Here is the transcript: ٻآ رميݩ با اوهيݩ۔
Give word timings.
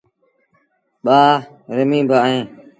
ٻآ 1.05 1.19
رميݩ 1.75 2.07
با 2.09 2.17
اوهيݩ۔ 2.23 2.45